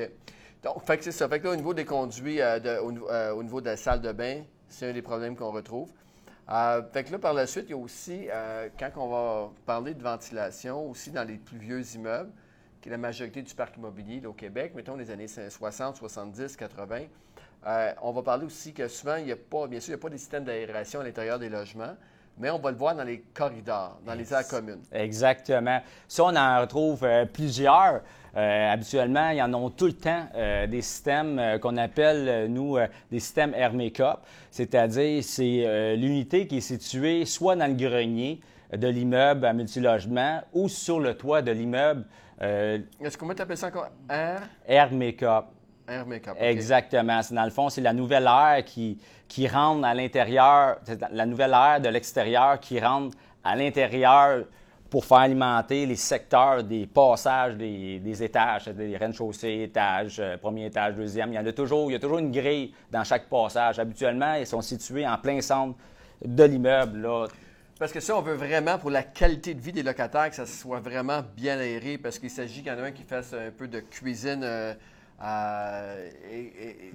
Donc, 0.64 0.84
fait 0.84 0.98
que 0.98 1.04
c'est 1.04 1.12
ça. 1.12 1.30
Fait 1.30 1.40
que 1.40 1.46
là, 1.46 1.54
au 1.54 1.56
niveau 1.56 1.76
des 1.76 1.86
conduits, 1.86 2.40
au, 2.82 3.44
niveau 3.44 3.62
de 3.62 3.68
la 3.68 3.78
salle 3.78 4.02
de 4.02 4.12
bain, 4.12 4.42
c'est 4.76 4.90
un 4.90 4.94
des 4.94 5.02
problèmes 5.02 5.36
qu'on 5.36 5.52
retrouve. 5.52 5.90
Euh, 6.50 6.84
fait 6.92 7.06
que 7.06 7.12
là, 7.12 7.18
par 7.18 7.34
la 7.34 7.48
suite, 7.48 7.66
il 7.68 7.72
y 7.72 7.74
a 7.74 7.78
aussi, 7.78 8.28
euh, 8.30 8.68
quand 8.78 8.92
on 8.98 9.08
va 9.08 9.52
parler 9.66 9.94
de 9.94 10.04
ventilation, 10.04 10.90
aussi 10.90 11.12
dans 11.12 11.24
les 11.24 11.38
plus 11.38 11.58
vieux 11.58 11.82
immeubles, 11.96 12.32
qui 12.82 12.90
est 12.90 12.92
la 12.92 12.98
majorité 12.98 13.42
du 13.42 13.56
parc 13.56 13.78
immobilier 13.78 14.24
au 14.26 14.34
Québec, 14.34 14.74
mettons 14.76 14.96
les 14.96 15.10
années 15.10 15.28
60, 15.28 15.96
70, 15.96 16.58
80, 16.58 17.00
on 18.02 18.12
va 18.12 18.22
parler 18.22 18.46
aussi 18.46 18.74
que 18.74 18.88
souvent, 18.88 19.16
il 19.16 19.26
n'y 19.26 19.32
a 19.32 19.38
pas, 19.38 19.66
bien 19.68 19.80
sûr, 19.80 19.94
il 19.94 19.96
n'y 19.96 20.02
a 20.02 20.04
pas 20.04 20.10
des 20.10 20.20
systèmes 20.20 20.44
d'aération 20.44 21.00
à 21.00 21.04
l'intérieur 21.04 21.40
des 21.40 21.50
logements, 21.50 21.96
mais 22.38 22.50
on 22.50 22.60
va 22.60 22.72
le 22.72 22.78
voir 22.78 22.96
dans 22.96 23.04
les 23.04 23.20
corridors, 23.34 24.00
dans 24.06 24.14
les 24.14 24.34
aires 24.34 24.48
communes. 24.48 24.82
Exactement. 24.92 25.82
Ça, 26.08 26.24
on 26.26 26.36
en 26.36 26.62
retrouve 26.62 27.04
euh, 27.04 27.26
plusieurs. 27.26 28.02
Euh, 28.36 28.74
habituellement, 28.74 29.30
il 29.30 29.38
y 29.38 29.42
en 29.42 29.54
a 29.54 29.72
tout 29.72 29.86
le 29.86 29.94
temps 29.94 30.28
euh, 30.36 30.68
des 30.68 30.82
systèmes 30.82 31.40
euh, 31.40 31.58
qu'on 31.58 31.78
appelle, 31.78 32.52
nous, 32.52 32.78
des 33.10 33.20
systèmes 33.20 33.56
make-up, 33.74 34.20
c'est-à-dire 34.52 35.24
c'est 35.24 35.96
l'unité 35.96 36.48
qui 36.48 36.58
est 36.58 36.62
située 36.62 37.26
soit 37.26 37.56
dans 37.56 37.68
le 37.68 37.76
grenier 37.76 38.42
de 38.76 38.88
l'immeuble 38.88 39.46
à 39.46 39.54
multilogement 39.54 40.42
ou 40.54 40.68
sur 40.68 41.00
le 41.00 41.16
toit 41.16 41.42
de 41.42 41.52
l'immeuble. 41.52 42.06
Est-ce 42.42 43.18
qu'on 43.18 43.28
peut 43.28 43.36
appeler 43.40 43.56
ça 43.56 43.68
encore? 43.68 43.90
Air? 44.10 44.42
Air 45.88 46.06
make-up. 46.06 46.36
Exactement. 46.40 47.22
Dans 47.32 47.44
le 47.44 47.52
fond, 47.52 47.70
c'est 47.70 47.82
la 47.82 47.94
nouvelle 47.94 48.26
air 48.26 48.64
qui, 48.66 48.98
qui 49.28 49.48
rentre 49.48 49.86
à 49.86 49.94
l'intérieur, 49.94 50.78
la 51.12 51.26
nouvelle 51.26 51.54
air 51.54 51.80
de 51.82 51.90
l'extérieur 51.90 52.60
qui 52.60 52.80
rentre 52.80 53.16
à 53.44 53.56
l'intérieur 53.56 54.46
pour 54.90 55.04
faire 55.04 55.18
alimenter 55.18 55.86
les 55.86 55.96
secteurs 55.96 56.64
des 56.64 56.86
passages 56.88 57.56
des, 57.56 58.24
étages, 58.24 58.68
des 58.68 58.96
rez-de-chaussée, 58.98 59.64
étage, 59.64 60.20
euh, 60.20 60.38
premier 60.38 60.68
étage, 60.68 60.96
deuxième. 60.96 61.34
Il 61.34 61.36
y, 61.36 61.38
a 61.38 61.54
toujours, 61.54 61.90
il 61.90 61.94
y 61.94 61.96
a 61.98 62.00
toujours 62.00 62.20
une 62.20 62.32
grille 62.32 62.74
dans 62.92 63.04
chaque 63.04 63.28
passage. 63.28 63.80
Habituellement, 63.80 64.36
ils 64.36 64.48
sont 64.48 64.62
situés 64.62 65.08
en 65.08 65.18
plein 65.18 65.42
centre 65.42 65.78
de 66.24 66.44
l'immeuble. 66.44 67.08
Parce 67.78 67.92
que 67.92 68.00
ça, 68.00 68.16
on 68.16 68.22
veut 68.22 68.36
vraiment, 68.36 68.78
pour 68.78 68.90
la 68.90 69.04
qualité 69.04 69.54
de 69.54 69.60
vie 69.60 69.74
des 69.74 69.84
locataires, 69.84 70.30
que 70.30 70.36
ça 70.36 70.46
soit 70.46 70.80
vraiment 70.80 71.22
bien 71.36 71.60
aéré, 71.60 71.98
parce 71.98 72.18
qu'il 72.18 72.30
s'agit 72.30 72.62
qu'il 72.62 72.72
y 72.72 72.76
en 72.76 72.80
a 72.80 72.84
un 72.84 72.92
qui 72.92 73.04
fasse 73.04 73.34
un 73.34 73.52
peu 73.52 73.68
de 73.68 73.82
cuisine. 73.82 74.44
Euh, 74.44 74.74
euh, 75.24 76.10
et, 76.32 76.92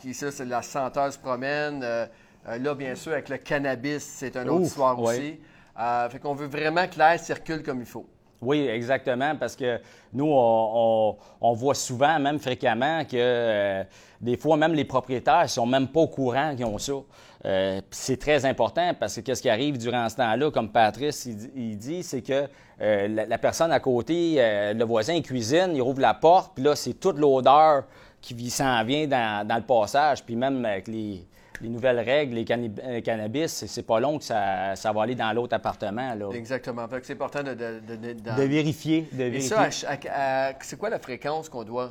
qui, 0.00 0.14
ça, 0.14 0.30
c'est 0.30 0.44
la 0.44 0.62
senteur 0.62 1.12
se 1.12 1.18
promène. 1.18 1.80
là, 1.80 2.74
bien 2.74 2.94
sûr, 2.94 3.12
avec 3.12 3.28
le 3.28 3.38
cannabis, 3.38 4.02
c'est 4.02 4.36
un 4.36 4.46
autre 4.48 4.66
soir 4.66 4.98
aussi. 4.98 5.38
Euh, 5.80 6.08
fait 6.10 6.18
qu'on 6.18 6.34
veut 6.34 6.46
vraiment 6.46 6.86
que 6.86 6.98
l'air 6.98 7.18
circule 7.18 7.62
comme 7.62 7.80
il 7.80 7.86
faut. 7.86 8.06
Oui, 8.42 8.66
exactement, 8.66 9.36
parce 9.36 9.54
que 9.54 9.78
nous, 10.14 10.30
on, 10.30 11.52
voit 11.52 11.74
souvent, 11.74 12.18
même 12.18 12.38
fréquemment, 12.38 13.04
que 13.04 13.16
euh, 13.16 13.84
des 14.20 14.36
fois, 14.38 14.56
même 14.56 14.72
les 14.72 14.86
propriétaires 14.86 15.42
ne 15.42 15.48
sont 15.48 15.66
même 15.66 15.88
pas 15.88 16.00
au 16.00 16.08
courant 16.08 16.54
qu'ils 16.56 16.64
ont 16.64 16.78
ça. 16.78 16.94
Euh, 17.44 17.80
c'est 17.90 18.18
très 18.18 18.44
important 18.46 18.92
parce 18.98 19.16
que 19.16 19.20
qu'est-ce 19.20 19.42
qui 19.42 19.50
arrive 19.50 19.76
durant 19.76 20.08
ce 20.08 20.16
temps-là, 20.16 20.50
comme 20.50 20.70
Patrice 20.70 21.26
il, 21.54 21.76
dit, 21.76 22.02
c'est 22.02 22.22
que 22.22 22.46
la, 22.78 23.38
personne 23.38 23.72
à 23.72 23.80
côté, 23.80 24.36
le 24.74 24.84
voisin, 24.84 25.14
il 25.14 25.22
cuisine, 25.22 25.72
il 25.74 25.82
rouvre 25.82 26.00
la 26.00 26.14
porte, 26.14 26.52
puis 26.54 26.64
là, 26.64 26.74
c'est 26.74 26.94
toute 26.94 27.18
l'odeur 27.18 27.84
qui 28.22 28.50
s'en 28.50 28.82
vient 28.84 29.06
dans, 29.06 29.46
dans, 29.46 29.56
le 29.56 29.62
passage, 29.62 30.24
puis 30.24 30.36
même 30.36 30.64
avec 30.64 30.88
les, 30.88 31.26
les 31.60 31.68
nouvelles 31.68 32.00
règles, 32.00 32.34
les 32.34 32.44
euh, 32.50 33.00
cannabis, 33.00 33.64
c'est 33.66 33.82
pas 33.86 34.00
long 34.00 34.18
que 34.18 34.24
ça, 34.24 34.74
va 34.94 35.02
aller 35.02 35.14
dans 35.14 35.32
l'autre 35.32 35.54
appartement. 35.54 36.14
Là. 36.14 36.28
Exactement. 36.34 36.86
c'est 37.02 37.12
important 37.12 37.42
de, 37.42 37.54
de, 37.54 38.42
vérifier. 38.42 39.08
De 39.12 39.24
Et 39.24 39.40
ça, 39.40 39.68
c'est 39.70 40.78
quoi 40.78 40.90
la 40.90 40.98
fréquence 40.98 41.48
qu'on 41.48 41.64
doit 41.64 41.90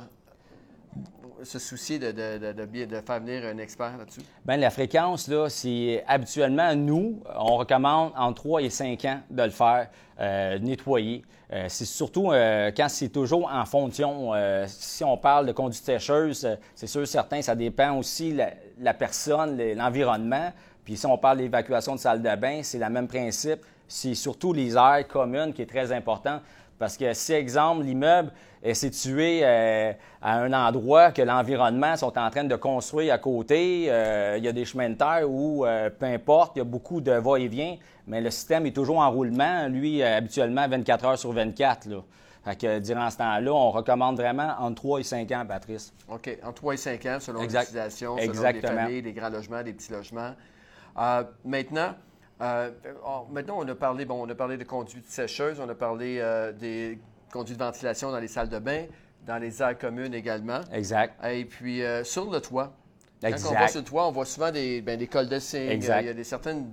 se 1.44 1.58
soucier 1.58 1.98
de, 1.98 2.12
faire 2.12 3.20
venir 3.20 3.44
un 3.44 3.58
expert 3.58 3.96
là-dessus? 3.96 4.20
Bien, 4.44 4.56
la 4.56 4.70
fréquence, 4.70 5.28
là, 5.28 5.48
c'est 5.48 6.04
habituellement, 6.06 6.74
nous, 6.74 7.22
on 7.36 7.56
recommande 7.56 8.12
en 8.16 8.32
3 8.32 8.62
et 8.62 8.70
5 8.70 9.04
ans 9.04 9.20
de 9.30 9.42
le 9.42 9.50
faire, 9.50 9.88
euh, 10.20 10.58
nettoyer. 10.58 11.22
Euh, 11.52 11.66
c'est 11.68 11.84
surtout 11.84 12.30
euh, 12.30 12.70
quand 12.76 12.88
c'est 12.88 13.08
toujours 13.08 13.50
en 13.52 13.64
fonction. 13.64 14.32
si 14.66 15.02
on 15.04 15.16
parle 15.16 15.46
de 15.46 15.52
conduite 15.52 15.84
sécheuse, 15.84 16.48
c'est 16.74 16.86
sûr, 16.86 17.06
certain, 17.06 17.42
ça 17.42 17.54
dépend 17.54 17.96
aussi 17.96 18.32
la, 18.32 18.50
la 18.80 18.94
personne, 18.94 19.60
l'environnement. 19.74 20.52
Puis 20.84 20.96
si 20.96 21.06
on 21.06 21.18
parle 21.18 21.38
d'évacuation 21.38 21.94
de 21.94 22.00
salle 22.00 22.22
de 22.22 22.36
bain, 22.36 22.60
c'est 22.62 22.78
le 22.78 22.88
même 22.88 23.08
principe. 23.08 23.60
C'est 23.86 24.14
surtout 24.14 24.52
les 24.52 24.74
aires 24.74 25.06
communes 25.08 25.52
qui 25.52 25.62
est 25.62 25.66
très 25.66 25.92
important. 25.92 26.40
Parce 26.80 26.96
que 26.96 27.12
si, 27.12 27.34
exemple, 27.34 27.84
l'immeuble 27.84 28.32
est 28.62 28.72
situé 28.72 29.40
euh, 29.42 29.92
à 30.22 30.38
un 30.38 30.50
endroit 30.54 31.12
que 31.12 31.20
l'environnement 31.20 31.94
sont 31.98 32.16
en 32.18 32.30
train 32.30 32.44
de 32.44 32.56
construire 32.56 33.12
à 33.12 33.18
côté, 33.18 33.84
euh, 33.90 34.36
il 34.38 34.44
y 34.44 34.48
a 34.48 34.52
des 34.52 34.64
chemins 34.64 34.88
de 34.88 34.94
terre 34.94 35.30
ou 35.30 35.66
euh, 35.66 35.90
peu 35.90 36.06
importe, 36.06 36.52
il 36.56 36.60
y 36.60 36.62
a 36.62 36.64
beaucoup 36.64 37.02
de 37.02 37.12
va-et-vient, 37.12 37.76
mais 38.06 38.22
le 38.22 38.30
système 38.30 38.64
est 38.64 38.74
toujours 38.74 39.00
en 39.00 39.10
roulement, 39.10 39.68
lui, 39.68 40.02
habituellement 40.02 40.66
24 40.66 41.04
heures 41.04 41.18
sur 41.18 41.32
24. 41.32 41.84
Là. 41.84 42.02
Fait 42.46 42.56
que 42.56 42.78
durant 42.78 43.10
ce 43.10 43.18
temps-là, 43.18 43.52
on 43.52 43.70
recommande 43.72 44.16
vraiment 44.16 44.54
entre 44.58 44.76
3 44.76 45.00
et 45.00 45.02
5 45.02 45.30
ans, 45.32 45.44
Patrice. 45.46 45.92
OK. 46.08 46.30
Entre 46.42 46.54
3 46.54 46.72
et 46.72 46.78
5 46.78 47.06
ans, 47.06 47.18
selon 47.20 47.42
l'utilisation, 47.42 48.16
selon 48.16 48.42
les 48.52 48.60
familles, 48.62 49.02
des 49.02 49.12
grands 49.12 49.28
logements, 49.28 49.62
des 49.62 49.74
petits 49.74 49.92
logements. 49.92 50.32
maintenant, 51.44 51.94
euh, 52.40 52.70
maintenant, 53.30 53.58
on 53.58 53.68
a 53.68 53.74
parlé, 53.74 54.04
bon, 54.04 54.26
on 54.26 54.28
a 54.30 54.34
parlé 54.34 54.56
de 54.56 54.64
conduite 54.64 55.06
sécheuse, 55.08 55.60
on 55.60 55.68
a 55.68 55.74
parlé 55.74 56.18
euh, 56.20 56.52
des 56.52 56.98
conduites 57.32 57.58
de 57.58 57.64
ventilation 57.64 58.10
dans 58.10 58.18
les 58.18 58.28
salles 58.28 58.48
de 58.48 58.58
bain, 58.58 58.86
dans 59.26 59.38
les 59.38 59.62
aires 59.62 59.76
communes 59.76 60.14
également. 60.14 60.60
Exact. 60.72 61.14
Et 61.26 61.44
puis 61.44 61.82
euh, 61.82 62.02
sur 62.04 62.30
le 62.30 62.40
toit. 62.40 62.72
Exact. 63.22 63.42
Quand 63.42 63.54
on 63.54 63.58
voit 63.58 63.68
sur 63.68 63.80
le 63.80 63.84
toit, 63.84 64.08
on 64.08 64.12
voit 64.12 64.24
souvent 64.24 64.50
des, 64.50 64.80
ben, 64.80 64.98
des 64.98 65.06
cols 65.06 65.28
de 65.28 65.38
cygne. 65.38 65.82
Il 65.82 65.84
y 65.84 65.90
a 65.90 66.14
des 66.14 66.24
certaines 66.24 66.66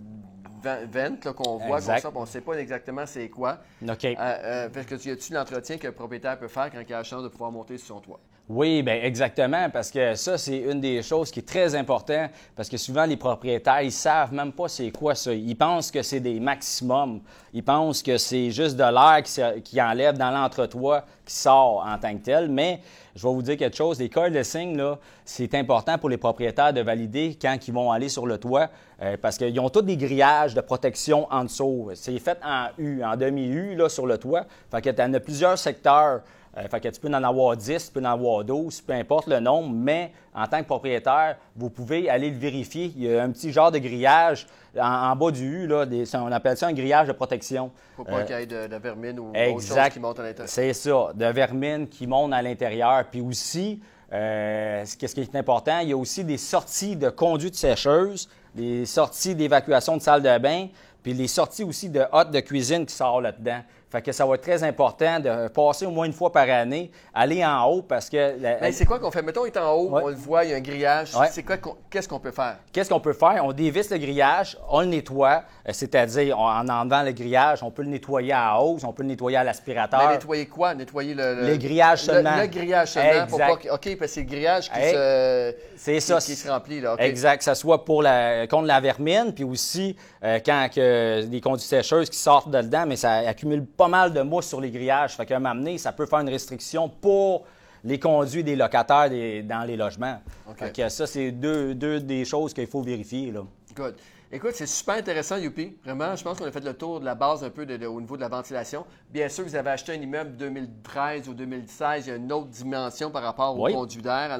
ventes 0.63 1.31
qu'on 1.33 1.57
voit 1.57 1.81
comme 1.81 1.97
ça, 1.97 2.11
on 2.13 2.21
ne 2.21 2.25
sait 2.25 2.41
pas 2.41 2.53
exactement 2.53 3.05
c'est 3.05 3.29
quoi. 3.29 3.59
OK. 3.81 4.07
parce 4.15 4.85
que 4.85 4.95
y 5.07 5.11
a-t-il 5.11 5.35
l'entretien 5.35 5.77
que 5.77 5.87
le 5.87 5.93
propriétaire 5.93 6.37
peut 6.39 6.47
faire 6.47 6.71
quand 6.71 6.79
il 6.79 6.93
a 6.93 6.97
la 6.97 7.03
chance 7.03 7.23
de 7.23 7.27
pouvoir 7.27 7.51
monter 7.51 7.77
sur 7.77 7.95
son 7.95 8.01
toit? 8.01 8.19
Oui, 8.49 8.81
bien 8.81 8.95
exactement, 9.03 9.69
parce 9.69 9.91
que 9.91 10.15
ça, 10.15 10.37
c'est 10.37 10.59
une 10.59 10.79
des 10.79 11.03
choses 11.03 11.31
qui 11.31 11.39
est 11.39 11.47
très 11.47 11.75
importante, 11.75 12.31
parce 12.55 12.69
que 12.69 12.77
souvent, 12.77 13.05
les 13.05 13.17
propriétaires, 13.17 13.81
ils 13.81 13.91
savent 13.91 14.33
même 14.33 14.53
pas 14.53 14.69
c'est 14.69 14.89
quoi 14.89 15.15
ça. 15.15 15.33
Ils 15.33 15.57
pensent 15.57 15.91
que 15.91 16.01
c'est 16.01 16.21
des 16.21 16.39
maximums. 16.39 17.19
Ils 17.51 17.63
pensent 17.63 18.01
que 18.01 18.17
c'est 18.17 18.49
juste 18.51 18.77
de 18.77 18.83
l'air 18.83 19.21
qui, 19.23 19.61
qui, 19.63 19.81
enlève 19.81 20.17
dans 20.17 20.31
l'entretoit, 20.31 21.03
qui 21.25 21.35
sort 21.35 21.85
en 21.85 21.97
tant 21.97 22.17
que 22.17 22.23
tel. 22.23 22.47
Mais 22.49 22.79
je 23.17 23.27
vais 23.27 23.33
vous 23.33 23.41
dire 23.41 23.57
quelque 23.57 23.75
chose, 23.75 23.99
les 23.99 24.09
coils 24.09 24.31
de 24.31 24.43
signe, 24.43 24.81
c'est 25.25 25.53
important 25.53 25.97
pour 25.97 26.07
les 26.07 26.17
propriétaires 26.17 26.71
de 26.71 26.79
valider 26.79 27.37
quand 27.41 27.57
ils 27.67 27.73
vont 27.73 27.91
aller 27.91 28.07
sur 28.07 28.25
le 28.25 28.37
toit, 28.37 28.69
euh, 29.01 29.17
parce 29.21 29.37
qu'ils 29.37 29.59
ont 29.59 29.69
tous 29.69 29.81
des 29.81 29.97
grillages 29.97 30.53
de 30.53 30.61
protection 30.61 31.27
en 31.29 31.43
dessous. 31.43 31.89
C'est 31.95 32.17
fait 32.19 32.39
en 32.45 32.67
U, 32.77 33.03
en 33.03 33.17
demi-U, 33.17 33.75
là, 33.75 33.89
sur 33.89 34.07
le 34.07 34.17
toit. 34.17 34.45
Fait 34.71 34.81
que 34.81 34.89
tu 34.89 35.01
en 35.01 35.13
as 35.13 35.19
plusieurs 35.19 35.57
secteurs 35.57 36.21
euh, 36.57 36.67
fait 36.67 36.79
que 36.79 36.87
tu 36.89 36.99
peux 36.99 37.09
en 37.09 37.23
avoir 37.23 37.55
10, 37.55 37.87
tu 37.87 37.91
peux 37.91 38.05
en 38.05 38.11
avoir 38.11 38.43
12, 38.43 38.81
peu 38.81 38.93
importe 38.93 39.27
le 39.27 39.39
nombre, 39.39 39.69
mais 39.73 40.11
en 40.33 40.47
tant 40.47 40.59
que 40.59 40.65
propriétaire, 40.65 41.37
vous 41.55 41.69
pouvez 41.69 42.09
aller 42.09 42.29
le 42.29 42.37
vérifier. 42.37 42.91
Il 42.95 43.03
y 43.03 43.15
a 43.15 43.23
un 43.23 43.31
petit 43.31 43.51
genre 43.51 43.71
de 43.71 43.77
grillage 43.77 44.47
en, 44.79 45.15
bas 45.15 45.31
du 45.31 45.63
U, 45.63 45.67
là, 45.67 45.85
on 46.15 46.31
appelle 46.31 46.57
ça 46.57 46.67
un 46.67 46.73
grillage 46.73 47.07
de 47.07 47.13
protection. 47.13 47.71
Pour 47.95 48.05
pas 48.05 48.19
euh, 48.19 48.23
qu'il 48.23 48.35
y 48.35 48.41
ait 48.41 48.45
de, 48.45 48.75
vermine 48.75 49.19
ou 49.19 49.29
autre 49.29 49.61
chose 49.61 49.89
qui 49.91 49.99
monte 49.99 50.19
à 50.19 50.23
l'intérieur. 50.23 50.49
C'est 50.49 50.73
ça, 50.73 51.11
de 51.13 51.25
vermine 51.25 51.87
qui 51.87 52.07
monte 52.07 52.33
à 52.33 52.41
l'intérieur. 52.41 53.05
Puis 53.09 53.21
aussi, 53.21 53.81
euh, 54.13 54.85
ce 54.85 54.95
qui 54.95 55.05
est 55.05 55.35
important, 55.35 55.79
il 55.79 55.89
y 55.89 55.93
a 55.93 55.97
aussi 55.97 56.23
des 56.23 56.37
sorties 56.37 56.95
de 56.95 57.09
conduite 57.09 57.55
sécheuse, 57.55 58.29
des 58.55 58.85
sorties 58.85 59.35
d'évacuation 59.35 59.97
de 59.97 60.01
salle 60.01 60.21
de 60.21 60.37
bain, 60.37 60.67
puis 61.03 61.13
les 61.13 61.27
sorties 61.27 61.63
aussi 61.63 61.89
de 61.89 62.03
hotte 62.11 62.31
de 62.31 62.39
cuisine 62.39 62.85
qui 62.85 62.93
sortent 62.93 63.23
là-dedans. 63.23 63.61
Fait 63.89 64.01
que 64.01 64.11
ça 64.11 64.25
va 64.25 64.35
être 64.35 64.41
très 64.41 64.63
important 64.63 65.19
de 65.21 65.47
passer 65.47 65.85
au 65.85 65.91
moins 65.91 66.05
une 66.05 66.13
fois 66.13 66.29
par 66.29 66.49
année, 66.49 66.91
aller 67.13 67.45
en 67.45 67.63
haut 67.65 67.81
parce 67.81 68.09
que. 68.09 68.37
Ben, 68.37 68.73
c'est 68.73 68.85
quoi 68.85 68.99
qu'on 68.99 69.11
fait? 69.11 69.21
Mettons, 69.21 69.45
il 69.45 69.49
est 69.49 69.57
en 69.57 69.73
haut, 69.73 69.89
on 69.93 70.07
le 70.09 70.15
voit, 70.15 70.43
il 70.43 70.51
y 70.51 70.53
a 70.53 70.57
un 70.57 70.61
grillage. 70.61 71.15
C'est 71.31 71.43
quoi 71.43 71.55
qu'est-ce 71.89 72.07
qu'on 72.07 72.19
peut 72.19 72.31
faire? 72.31 72.57
Qu'est-ce 72.73 72.89
qu'on 72.89 72.99
peut 72.99 73.13
faire? 73.13 73.41
On 73.43 73.53
dévisse 73.53 73.89
le 73.89 73.97
grillage, 73.97 74.57
on 74.69 74.81
le 74.81 74.87
nettoie, 74.87 75.43
euh, 75.67 75.71
c'est-à-dire 75.71 76.37
en 76.37 76.67
enlevant 76.67 77.03
le 77.03 77.11
grillage, 77.11 77.63
on 77.63 77.71
peut 77.71 77.83
le 77.83 77.89
nettoyer 77.89 78.33
à 78.33 78.59
hausse, 78.59 78.83
on 78.83 78.91
peut 78.91 79.03
le 79.03 79.09
nettoyer 79.09 79.37
à 79.37 79.43
l'aspirateur. 79.43 80.01
Mais 80.05 80.15
nettoyer 80.15 80.45
quoi? 80.47 80.73
Nettoyer 80.75 81.13
le. 81.13 81.47
Le, 81.47 81.57
grillage 81.57 82.03
seulement. 82.03 82.35
Le, 82.35 82.47
grillage 82.47 82.89
seulement. 82.89 83.25
Pour 83.27 83.39
pas 83.39 83.53
OK, 83.53 83.67
parce 83.69 83.97
que 83.97 84.07
c'est 84.07 84.21
le 84.21 84.27
grillage 84.27 84.69
qui, 84.69 84.79
se, 84.79 85.51
qui, 85.51 86.01
ça, 86.01 86.19
qui 86.19 86.35
se 86.35 86.49
remplit. 86.49 86.81
Là. 86.81 86.95
Exact. 86.99 87.37
Que 87.37 87.43
ce 87.45 87.53
soit 87.53 87.85
pour 87.85 88.01
la, 88.01 88.47
contre 88.47 88.67
la 88.67 88.81
vermine, 88.81 89.31
puis 89.33 89.45
aussi 89.45 89.95
euh, 90.23 90.39
quand 90.45 90.67
que, 90.73 91.23
des 91.23 91.39
conduits 91.39 91.65
sécheuses 91.65 92.09
qui 92.09 92.17
sortent 92.17 92.51
de 92.51 92.61
dedans, 92.61 92.85
mais 92.85 92.97
ça 92.97 93.13
accumule 93.13 93.65
pas 93.77 93.87
mal 93.87 94.11
de 94.11 94.21
mousse 94.21 94.47
sur 94.47 94.59
les 94.59 94.71
grillages. 94.71 95.15
Fait 95.15 95.25
qu'à 95.25 95.39
m'amener, 95.39 95.77
ça 95.77 95.91
peut 95.91 96.05
faire 96.05 96.19
une 96.19 96.29
restriction 96.29 96.89
pour 96.89 97.45
les 97.83 97.99
conduits 97.99 98.43
des 98.43 98.55
locataires 98.55 99.09
dans 99.43 99.65
les 99.65 99.77
logements. 99.77 100.19
Fait 100.57 100.89
ça, 100.89 101.07
c'est 101.07 101.31
deux, 101.31 101.75
des 102.01 102.25
choses 102.25 102.53
qu'il 102.53 102.67
faut 102.67 102.81
vérifier. 102.81 103.31
Là. 103.31 103.41
Good. 103.75 103.95
Écoute, 104.29 104.51
c'est 104.55 104.67
super 104.67 104.95
intéressant, 104.95 105.37
Youpi. 105.37 105.77
Vraiment, 105.85 106.13
je 106.13 106.23
pense 106.23 106.37
qu'on 106.37 106.45
a 106.45 106.51
fait 106.51 106.63
le 106.63 106.73
tour 106.73 106.99
de 106.99 107.05
la 107.05 107.15
base 107.15 107.45
un 107.45 107.49
peu 107.49 107.65
au 107.85 108.01
niveau 108.01 108.17
de 108.17 108.21
la 108.21 108.27
ventilation. 108.27 108.85
Bien 109.09 109.29
sûr, 109.29 109.45
vous 109.45 109.55
avez 109.55 109.69
acheté 109.69 109.93
un 109.93 110.01
immeuble 110.01 110.35
2013 110.35 111.29
ou 111.29 111.33
2016, 111.33 112.07
il 112.07 112.09
y 112.09 112.11
a 112.11 112.15
une 112.17 112.31
autre 112.33 112.47
dimension 112.47 113.09
par 113.09 113.23
rapport 113.23 113.57
au 113.57 113.71
conduit 113.71 114.01
d'air 114.01 114.37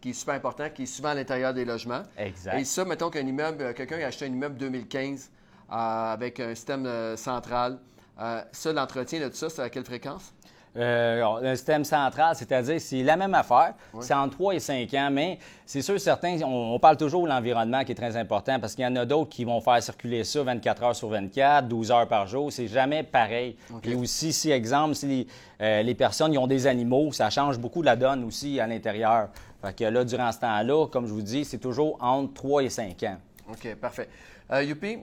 qui 0.00 0.10
est 0.10 0.14
super 0.14 0.34
important, 0.34 0.68
qui 0.68 0.82
est 0.82 0.86
souvent 0.86 1.10
à 1.10 1.14
l'intérieur 1.14 1.54
des 1.54 1.64
logements. 1.64 2.02
Exact. 2.18 2.58
Et 2.58 2.64
ça, 2.64 2.84
mettons 2.84 3.08
qu'un 3.08 3.26
immeuble, 3.26 3.72
quelqu'un 3.72 4.00
a 4.00 4.06
acheté 4.08 4.26
un 4.26 4.32
immeuble 4.32 4.56
2015 4.58 5.30
euh, 5.30 5.74
avec 5.74 6.40
un 6.40 6.54
système 6.54 6.84
euh, 6.84 7.16
central. 7.16 7.78
Euh, 8.20 8.42
ça, 8.52 8.72
l'entretien 8.72 9.20
de 9.20 9.28
tout 9.28 9.34
ça, 9.34 9.48
c'est 9.50 9.62
à 9.62 9.70
quelle 9.70 9.84
fréquence? 9.84 10.32
Euh, 10.76 11.22
un 11.22 11.54
système 11.54 11.84
central, 11.84 12.34
c'est-à-dire 12.34 12.80
c'est 12.80 13.04
la 13.04 13.16
même 13.16 13.32
affaire, 13.34 13.74
c'est 14.00 14.12
entre 14.12 14.34
3 14.34 14.56
et 14.56 14.58
5 14.58 14.92
ans, 14.94 15.08
mais 15.12 15.38
c'est 15.64 15.82
sûr, 15.82 16.00
certains, 16.00 16.42
on, 16.42 16.76
parle 16.80 16.96
toujours 16.96 17.22
de 17.22 17.28
l'environnement 17.28 17.84
qui 17.84 17.92
est 17.92 17.94
très 17.94 18.16
important 18.16 18.58
parce 18.58 18.74
qu'il 18.74 18.82
y 18.82 18.86
en 18.88 18.96
a 18.96 19.06
d'autres 19.06 19.30
qui 19.30 19.44
vont 19.44 19.60
faire 19.60 19.80
circuler 19.80 20.24
ça 20.24 20.42
24 20.42 20.82
heures 20.82 20.96
sur 20.96 21.08
24, 21.10 21.68
12 21.68 21.92
heures 21.92 22.08
par 22.08 22.26
jour, 22.26 22.52
c'est 22.52 22.66
jamais 22.66 23.04
pareil. 23.04 23.56
Et 23.84 23.94
aussi, 23.94 24.32
si, 24.32 24.50
exemple, 24.50 24.96
si 24.96 25.28
euh, 25.60 25.82
les, 25.82 25.94
personnes 25.94 26.32
ils 26.32 26.38
ont 26.38 26.48
des 26.48 26.66
animaux, 26.66 27.12
ça 27.12 27.30
change 27.30 27.56
beaucoup 27.56 27.82
la 27.82 27.94
donne 27.94 28.24
aussi 28.24 28.58
à 28.58 28.66
l'intérieur. 28.66 29.28
Fait 29.62 29.76
que 29.76 29.84
là, 29.84 30.02
durant 30.02 30.32
ce 30.32 30.40
temps-là, 30.40 30.88
comme 30.88 31.06
je 31.06 31.12
vous 31.12 31.22
dis, 31.22 31.44
c'est 31.44 31.58
toujours 31.58 31.98
entre 32.00 32.34
3 32.34 32.64
et 32.64 32.70
5 32.70 33.00
ans. 33.04 33.18
OK, 33.48 33.76
parfait. 33.76 34.08
Youpi, 34.52 34.98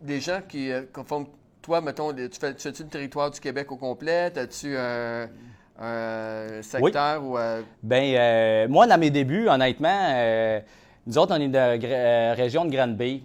des 0.00 0.20
gens 0.20 0.40
qui 0.48 0.72
conforment 0.92 1.26
toi, 1.62 1.80
mettons, 1.80 2.12
tu 2.12 2.28
fais, 2.38 2.54
tu 2.54 2.68
le 2.68 2.88
territoire 2.88 3.30
du 3.30 3.40
Québec 3.40 3.70
au 3.70 3.76
complet? 3.76 4.32
As-tu 4.36 4.76
un, 4.76 5.28
secteur 6.60 7.24
ou. 7.24 7.38
Euh... 7.38 7.62
Bien, 7.82 8.02
euh, 8.02 8.68
moi, 8.68 8.86
dans 8.86 8.98
mes 8.98 9.10
débuts, 9.10 9.48
honnêtement, 9.48 10.08
euh, 10.10 10.60
nous 11.06 11.18
autres, 11.18 11.34
on 11.36 11.40
est 11.40 11.48
de 11.48 11.54
la 11.54 11.70
euh, 11.70 12.34
région 12.36 12.64
de 12.64 12.70
Grande-Bay. 12.70 13.22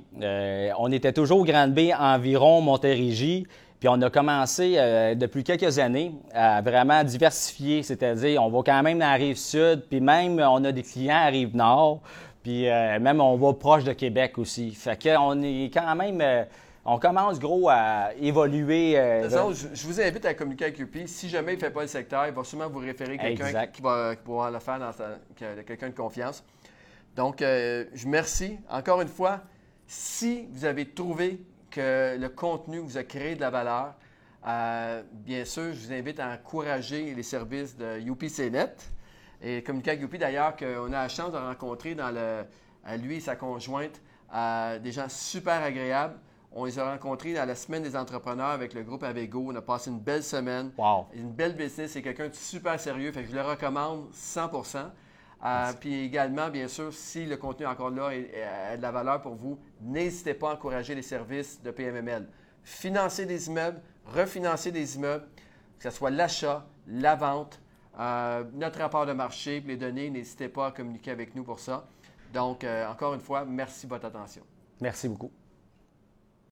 on 0.77 0.91
était 0.91 1.13
toujours 1.13 1.45
Grande-Bay, 1.45 1.93
environ 1.93 2.61
Montérégie. 2.61 3.45
Puis 3.79 3.87
on 3.89 4.01
a 4.01 4.09
commencé 4.09 4.75
depuis 5.15 5.43
quelques 5.43 5.77
années 5.77 6.11
à 6.33 6.61
vraiment 6.61 7.03
diversifier, 7.03 7.83
c'est-à-dire 7.83 8.41
on 8.41 8.49
va 8.49 8.61
quand 8.65 8.81
même 8.81 8.97
dans 8.97 9.05
la 9.05 9.13
rive 9.13 9.37
sud, 9.37 9.83
puis 9.87 10.01
même 10.01 10.39
on 10.39 10.65
a 10.65 10.71
des 10.71 10.81
clients 10.81 11.13
à 11.13 11.27
rive 11.27 11.55
nord, 11.55 11.99
puis 12.41 12.63
même 12.63 13.21
on 13.21 13.37
va 13.37 13.53
proche 13.53 13.83
de 13.83 13.93
Québec 13.93 14.39
aussi. 14.39 14.71
Fait 14.71 14.99
qu'on 14.99 15.43
est 15.43 15.69
quand 15.71 15.95
même 15.95 16.47
on 16.89 16.99
commence 16.99 17.37
gros 17.37 17.67
à 17.69 18.13
évoluer. 18.19 18.97
Euh, 18.97 19.29
je, 19.29 19.85
vous 19.85 19.99
invite 19.99 20.25
à 20.25 20.33
communiquer 20.33 20.65
avec 20.65 20.79
UP. 20.79 20.95
Si 21.05 21.27
jamais 21.27 21.53
il 21.53 21.55
ne 21.57 21.61
fait 21.61 21.69
pas 21.69 21.81
le 21.81 21.87
secteur, 21.87 22.25
il 22.27 22.33
va 22.33 22.43
sûrement 22.45 22.69
vous 22.69 22.79
référer 22.79 23.17
quelqu'un 23.17 23.67
qui 23.67 23.81
va 23.81 24.15
pouvoir 24.15 24.49
le 24.51 24.59
faire 24.59 24.79
dans 24.79 24.91
quelqu'un 25.35 25.89
de 25.89 25.95
confiance. 25.95 26.45
Donc, 27.13 27.41
euh, 27.41 27.85
je 27.93 28.05
remercie 28.05 28.57
encore 28.69 29.01
une 29.01 29.09
fois. 29.09 29.41
Si 29.85 30.47
vous 30.51 30.63
avez 30.63 30.89
trouvé 30.89 31.41
que 31.69 32.17
le 32.17 32.29
contenu 32.29 32.79
vous 32.79 32.97
a 32.97 33.03
créé 33.03 33.35
de 33.35 33.41
la 33.41 33.49
valeur, 33.49 33.95
euh, 34.47 35.03
bien 35.11 35.43
sûr, 35.43 35.73
je 35.73 35.87
vous 35.87 35.91
invite 35.91 36.21
à 36.21 36.29
encourager 36.29 37.13
les 37.13 37.23
services 37.23 37.75
de 37.75 37.99
UPCNet 37.99 38.75
et 39.41 39.61
communiquer 39.61 39.91
avec 39.91 40.03
UP 40.03 40.15
d'ailleurs 40.17 40.55
qu'on 40.55 40.87
a 40.87 41.03
la 41.03 41.09
chance 41.09 41.33
de 41.33 41.37
rencontrer 41.37 41.95
dans 41.95 42.11
le, 42.11 42.45
lui 42.97 43.17
et 43.17 43.19
sa 43.19 43.35
conjointe 43.35 44.01
des 44.81 44.91
gens 44.93 45.09
super 45.09 45.61
agréables. 45.61 46.17
On 46.51 46.65
les 46.65 46.79
a 46.79 46.91
rencontrés 46.91 47.37
à 47.37 47.45
la 47.45 47.55
semaine 47.55 47.83
des 47.83 47.95
entrepreneurs 47.95 48.47
avec 48.47 48.73
le 48.73 48.83
groupe 48.83 49.03
Avego. 49.03 49.51
On 49.51 49.55
a 49.55 49.61
passé 49.61 49.89
une 49.89 49.99
belle 49.99 50.23
semaine. 50.23 50.71
Une 51.13 51.31
belle 51.31 51.55
business. 51.55 51.91
C'est 51.91 52.01
quelqu'un 52.01 52.29
de 52.29 52.33
super 52.33 52.79
sérieux. 52.79 53.11
Fait 53.11 53.23
que 53.23 53.29
je 53.29 53.35
le 53.35 53.41
recommande 53.41 54.09
100% 54.13 54.77
euh, 55.45 55.73
Puis 55.79 56.05
également, 56.05 56.49
bien 56.49 56.67
sûr, 56.67 56.91
si 56.93 57.25
le 57.25 57.37
contenu 57.37 57.67
encore 57.67 57.91
là 57.91 58.07
a 58.07 58.77
de 58.77 58.81
la 58.81 58.91
valeur 58.91 59.21
pour 59.21 59.35
vous, 59.35 59.59
n'hésitez 59.81 60.33
pas 60.33 60.51
à 60.51 60.53
encourager 60.55 60.95
les 60.95 61.01
services 61.01 61.61
de 61.61 61.69
PMML. 61.69 62.27
Financer 62.63 63.25
des 63.25 63.47
immeubles, 63.47 63.81
refinancer 64.05 64.71
des 64.71 64.95
immeubles, 64.95 65.27
que 65.79 65.89
ce 65.89 65.95
soit 65.95 66.09
l'achat, 66.09 66.65
la 66.87 67.15
vente, 67.15 67.59
Euh, 67.99 68.43
notre 68.53 68.77
rapport 68.77 69.07
de 69.07 69.13
marché, 69.13 69.63
les 69.65 69.75
données, 69.75 70.11
n'hésitez 70.11 70.49
pas 70.49 70.67
à 70.67 70.71
communiquer 70.71 71.09
avec 71.09 71.33
nous 71.33 71.43
pour 71.43 71.59
ça. 71.59 71.87
Donc, 72.31 72.63
encore 72.63 73.15
une 73.15 73.21
fois, 73.21 73.43
merci 73.43 73.87
de 73.87 73.91
votre 73.91 74.05
attention. 74.05 74.43
Merci 74.79 75.09
beaucoup. 75.09 75.31